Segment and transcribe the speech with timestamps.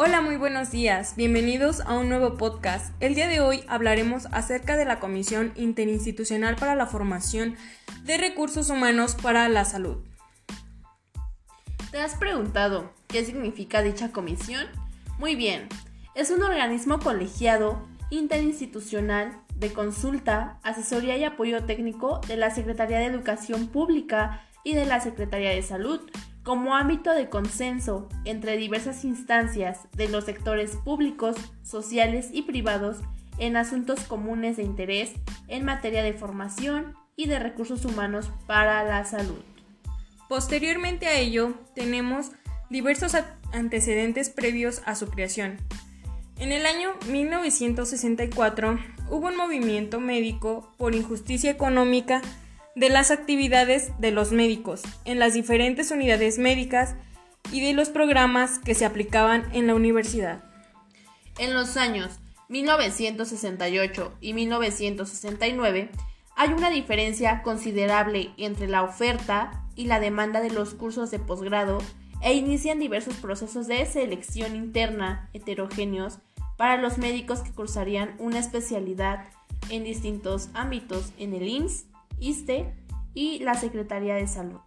[0.00, 1.16] Hola, muy buenos días.
[1.16, 2.94] Bienvenidos a un nuevo podcast.
[3.02, 7.56] El día de hoy hablaremos acerca de la Comisión Interinstitucional para la Formación
[8.04, 9.96] de Recursos Humanos para la Salud.
[11.90, 14.68] ¿Te has preguntado qué significa dicha comisión?
[15.18, 15.66] Muy bien,
[16.14, 23.06] es un organismo colegiado interinstitucional de consulta, asesoría y apoyo técnico de la Secretaría de
[23.06, 26.08] Educación Pública y de la Secretaría de Salud
[26.48, 33.00] como ámbito de consenso entre diversas instancias de los sectores públicos, sociales y privados
[33.36, 35.12] en asuntos comunes de interés
[35.48, 39.42] en materia de formación y de recursos humanos para la salud.
[40.30, 42.30] Posteriormente a ello, tenemos
[42.70, 43.14] diversos
[43.52, 45.58] antecedentes previos a su creación.
[46.38, 48.78] En el año 1964
[49.10, 52.22] hubo un movimiento médico por injusticia económica
[52.78, 56.94] de las actividades de los médicos en las diferentes unidades médicas
[57.50, 60.44] y de los programas que se aplicaban en la universidad.
[61.38, 65.90] En los años 1968 y 1969
[66.36, 71.78] hay una diferencia considerable entre la oferta y la demanda de los cursos de posgrado
[72.22, 76.20] e inician diversos procesos de selección interna heterogéneos
[76.56, 79.24] para los médicos que cursarían una especialidad
[79.68, 81.88] en distintos ámbitos en el IMSS
[82.20, 82.74] ISTE
[83.14, 84.60] y la Secretaría de Salud.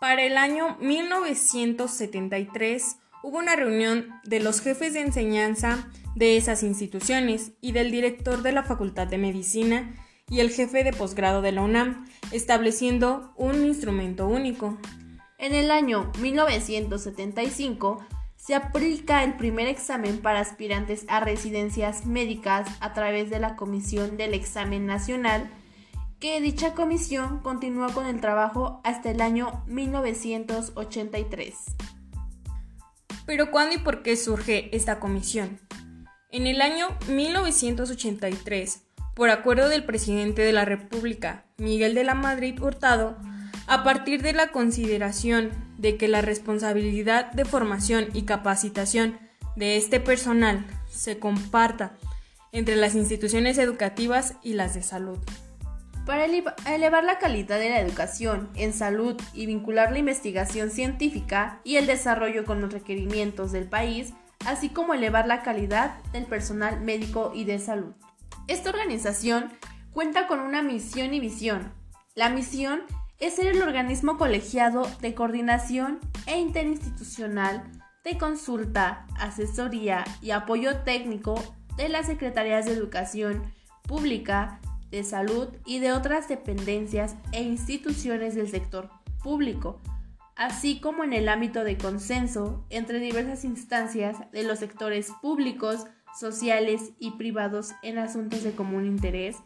[0.00, 7.52] Para el año 1973 hubo una reunión de los jefes de enseñanza de esas instituciones
[7.60, 9.94] y del director de la Facultad de Medicina
[10.28, 14.78] y el jefe de posgrado de la UNAM, estableciendo un instrumento único.
[15.38, 18.04] En el año 1975
[18.44, 24.16] se aplica el primer examen para aspirantes a residencias médicas a través de la Comisión
[24.16, 25.48] del Examen Nacional,
[26.18, 31.54] que dicha comisión continúa con el trabajo hasta el año 1983.
[33.26, 35.60] Pero ¿cuándo y por qué surge esta comisión?
[36.32, 38.82] En el año 1983,
[39.14, 43.18] por acuerdo del presidente de la República, Miguel de la Madrid Hurtado,
[43.68, 49.18] a partir de la consideración de que la responsabilidad de formación y capacitación
[49.56, 51.98] de este personal se comparta
[52.52, 55.18] entre las instituciones educativas y las de salud.
[56.06, 61.76] Para elevar la calidad de la educación en salud y vincular la investigación científica y
[61.76, 64.12] el desarrollo con los requerimientos del país,
[64.46, 67.92] así como elevar la calidad del personal médico y de salud.
[68.48, 69.52] Esta organización
[69.92, 71.72] cuenta con una misión y visión.
[72.14, 77.62] La misión es ser el organismo colegiado de coordinación e interinstitucional
[78.04, 81.34] de consulta, asesoría y apoyo técnico
[81.76, 83.42] de las Secretarías de Educación
[83.82, 84.60] Pública,
[84.90, 88.90] de Salud y de otras dependencias e instituciones del sector
[89.22, 89.80] público,
[90.36, 95.86] así como en el ámbito de consenso entre diversas instancias de los sectores públicos,
[96.18, 99.36] sociales y privados en asuntos de común interés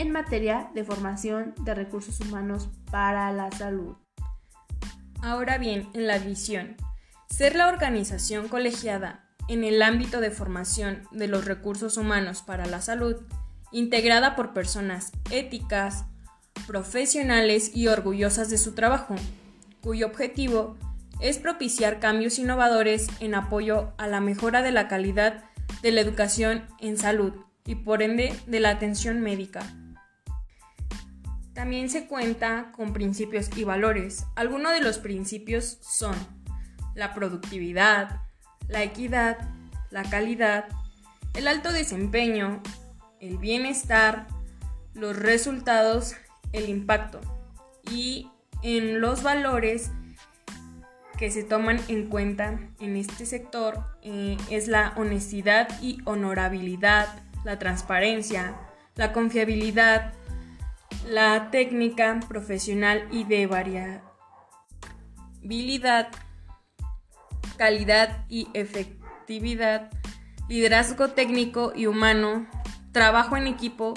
[0.00, 3.96] en materia de formación de recursos humanos para la salud.
[5.20, 6.76] Ahora bien, en la visión,
[7.28, 12.80] ser la organización colegiada en el ámbito de formación de los recursos humanos para la
[12.80, 13.16] salud,
[13.72, 16.06] integrada por personas éticas,
[16.66, 19.16] profesionales y orgullosas de su trabajo,
[19.82, 20.78] cuyo objetivo
[21.20, 25.44] es propiciar cambios innovadores en apoyo a la mejora de la calidad
[25.82, 27.34] de la educación en salud
[27.66, 29.60] y por ende de la atención médica.
[31.60, 34.24] También se cuenta con principios y valores.
[34.34, 36.14] Algunos de los principios son
[36.94, 38.22] la productividad,
[38.66, 39.36] la equidad,
[39.90, 40.68] la calidad,
[41.34, 42.62] el alto desempeño,
[43.20, 44.26] el bienestar,
[44.94, 46.14] los resultados,
[46.54, 47.20] el impacto.
[47.92, 48.30] Y
[48.62, 49.90] en los valores
[51.18, 57.58] que se toman en cuenta en este sector eh, es la honestidad y honorabilidad, la
[57.58, 58.56] transparencia,
[58.94, 60.14] la confiabilidad,
[61.08, 66.08] la técnica profesional y de variabilidad,
[67.56, 69.90] calidad y efectividad,
[70.48, 72.46] liderazgo técnico y humano,
[72.92, 73.94] trabajo en equipo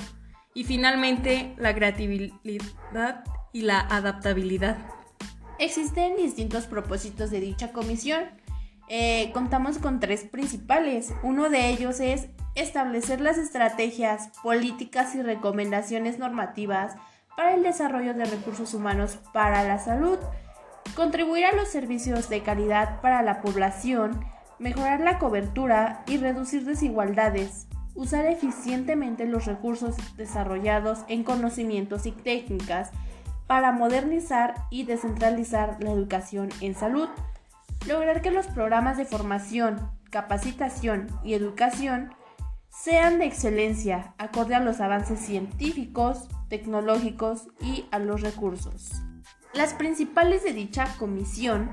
[0.54, 4.78] y finalmente la creatividad y la adaptabilidad.
[5.60, 8.24] Existen distintos propósitos de dicha comisión.
[8.89, 11.13] Eh, contamos con tres principales.
[11.24, 16.96] Uno de ellos es establecer las estrategias, políticas y recomendaciones normativas
[17.36, 20.20] para el desarrollo de recursos humanos para la salud,
[20.96, 24.24] contribuir a los servicios de calidad para la población,
[24.60, 32.92] mejorar la cobertura y reducir desigualdades, usar eficientemente los recursos desarrollados en conocimientos y técnicas
[33.48, 37.10] para modernizar y descentralizar la educación en salud,
[37.88, 42.14] lograr que los programas de formación, capacitación y educación
[42.74, 48.92] sean de excelencia, acorde a los avances científicos, tecnológicos y a los recursos.
[49.54, 51.72] Las principales de dicha comisión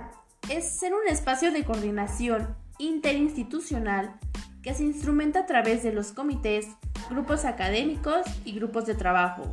[0.50, 4.20] es ser un espacio de coordinación interinstitucional
[4.62, 6.66] que se instrumenta a través de los comités,
[7.08, 9.52] grupos académicos y grupos de trabajo.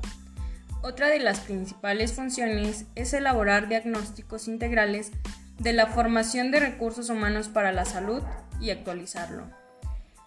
[0.84, 5.12] Otra de las principales funciones es elaborar diagnósticos integrales
[5.60, 8.22] de la formación de recursos humanos para la salud
[8.60, 9.44] y actualizarlo.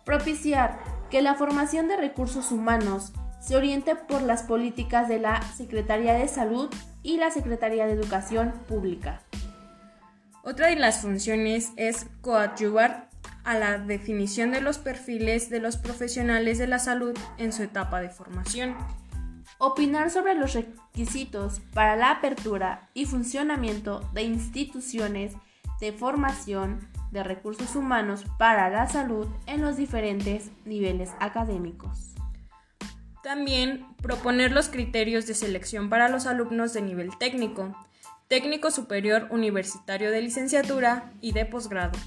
[0.05, 6.15] Propiciar que la formación de recursos humanos se oriente por las políticas de la Secretaría
[6.15, 6.71] de Salud
[7.03, 9.23] y la Secretaría de Educación Pública.
[10.45, 13.09] Otra de las funciones es coadyuvar
[13.45, 18.01] a la definición de los perfiles de los profesionales de la salud en su etapa
[18.01, 18.77] de formación.
[19.59, 25.35] Opinar sobre los requisitos para la apertura y funcionamiento de instituciones
[25.81, 32.15] de formación de recursos humanos para la salud en los diferentes niveles académicos.
[33.23, 37.77] También proponer los criterios de selección para los alumnos de nivel técnico,
[38.29, 41.99] técnico superior universitario de licenciatura y de posgrado.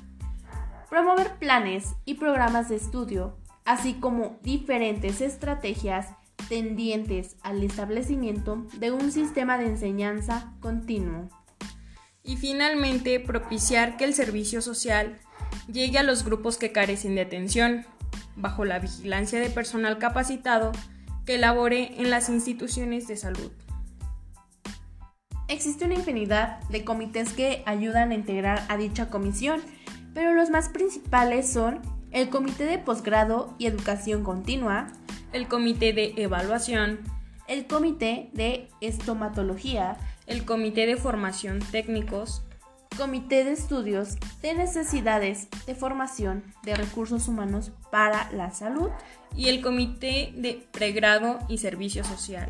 [0.90, 6.08] Promover planes y programas de estudio, así como diferentes estrategias
[6.50, 11.30] tendientes al establecimiento de un sistema de enseñanza continuo.
[12.24, 15.20] Y finalmente, propiciar que el servicio social
[15.72, 17.86] llegue a los grupos que carecen de atención,
[18.36, 20.72] bajo la vigilancia de personal capacitado
[21.26, 23.52] que labore en las instituciones de salud.
[25.48, 29.62] Existe una infinidad de comités que ayudan a integrar a dicha comisión,
[30.14, 31.82] pero los más principales son
[32.12, 34.88] el Comité de Posgrado y Educación Continua,
[35.34, 37.00] el Comité de Evaluación,
[37.48, 39.98] el Comité de Estomatología,
[40.28, 42.44] el Comité de Formación Técnicos,
[42.98, 48.90] Comité de Estudios de Necesidades de Formación de Recursos Humanos para la Salud
[49.36, 52.50] y el Comité de Pregrado y Servicio Social.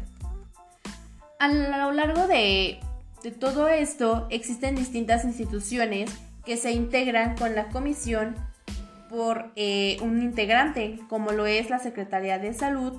[1.40, 2.80] A lo largo de,
[3.40, 6.12] todo esto existen distintas instituciones
[6.46, 8.36] que se integran con la comisión
[9.10, 12.94] por eh, un integrante, como lo es la Secretaría de Salud,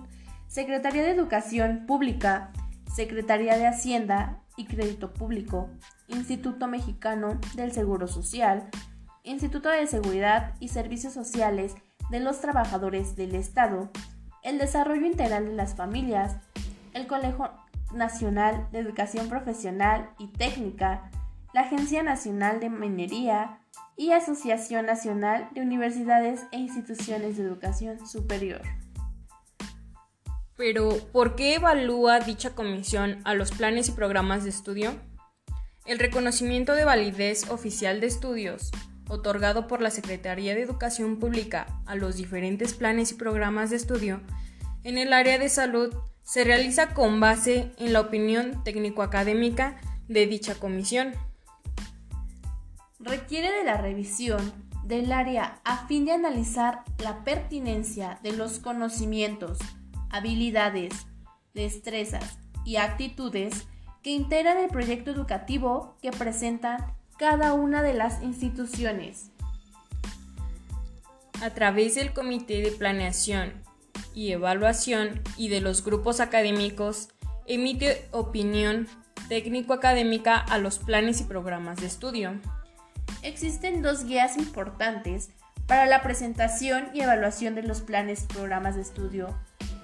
[0.49, 2.53] Secretaría de Educación Pública,
[2.95, 5.71] Secretaría de Hacienda y Crédito Público,
[6.09, 8.69] Instituto Mexicano del Seguro Social,
[9.23, 11.75] Instituto de Seguridad y Servicios Sociales
[12.11, 13.91] de los Trabajadores del Estado,
[14.43, 16.37] el Desarrollo Integral de las Familias,
[16.93, 17.51] el Colegio
[17.95, 21.11] Nacional de Educación Profesional y Técnica,
[21.55, 23.61] la Agencia Nacional de Minería
[23.97, 28.63] y Asociación Nacional de Universidades e Instituciones de Educación Superior.
[30.57, 34.95] Pero, ¿por qué evalúa dicha comisión a los planes y programas de estudio?
[35.85, 38.71] El reconocimiento de validez oficial de estudios,
[39.09, 44.21] otorgado por la Secretaría de Educación Pública a los diferentes planes y programas de estudio
[44.83, 50.55] en el área de salud, se realiza con base en la opinión técnico-académica de dicha
[50.55, 51.15] comisión
[53.05, 54.53] requiere de la revisión
[54.83, 59.59] del área a fin de analizar la pertinencia de los conocimientos,
[60.15, 61.07] habilidades,
[61.55, 63.67] destrezas y actitudes
[64.03, 69.31] que integran el proyecto educativo que presentan cada una de las instituciones.
[71.43, 73.53] A través del Comité de Planeación
[74.15, 77.09] y Evaluación y de los grupos académicos,
[77.47, 78.87] emite opinión
[79.29, 82.41] técnico-académica a los planes y programas de estudio
[83.25, 85.31] existen dos guías importantes
[85.67, 89.35] para la presentación y evaluación de los planes y programas de estudio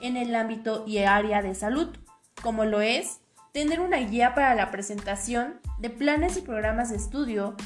[0.00, 1.96] en el ámbito y área de salud,
[2.42, 3.20] como lo es
[3.52, 7.56] tener una guía para la presentación de planes y programas de estudio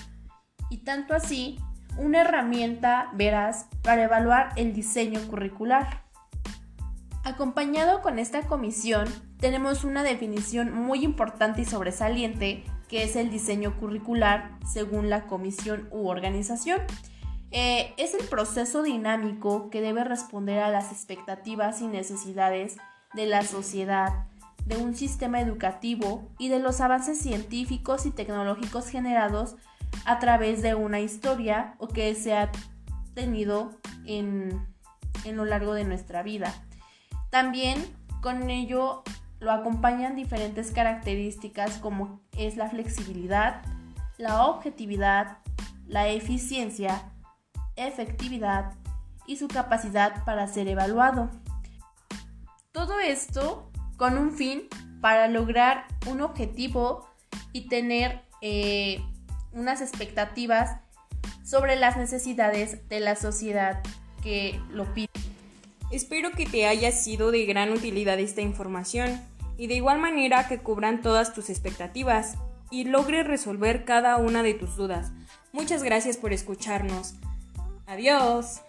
[0.71, 1.59] y tanto así
[1.99, 6.05] una herramienta veraz para evaluar el diseño curricular.
[7.23, 9.07] Acompañado con esta comisión
[9.39, 15.89] tenemos una definición muy importante y sobresaliente que es el diseño curricular según la comisión
[15.91, 16.81] u organización.
[17.57, 22.79] Eh, es el proceso dinámico que debe responder a las expectativas y necesidades
[23.13, 24.27] de la sociedad,
[24.67, 29.55] de un sistema educativo y de los avances científicos y tecnológicos generados
[30.05, 32.51] a través de una historia o que se ha
[33.15, 33.71] tenido
[34.05, 34.67] en,
[35.25, 36.53] en lo largo de nuestra vida.
[37.31, 37.87] También
[38.21, 39.05] con ello
[39.39, 43.63] lo acompañan diferentes características como es la flexibilidad,
[44.19, 45.39] la objetividad,
[45.87, 47.13] la eficiencia,
[47.77, 48.73] efectividad
[49.27, 51.31] y su capacidad para ser evaluado.
[52.73, 54.69] Todo esto con un fin
[55.01, 57.09] para lograr un objetivo
[57.53, 59.01] y tener eh,
[59.53, 60.81] unas expectativas
[61.45, 63.83] sobre las necesidades de la sociedad
[64.23, 65.11] que lo pide.
[65.91, 69.21] Espero que te haya sido de gran utilidad esta información
[69.57, 72.37] y de igual manera que cubran todas tus expectativas
[72.71, 75.13] y logre resolver cada una de tus dudas.
[75.53, 77.15] Muchas gracias por escucharnos.
[77.87, 78.63] Adiós.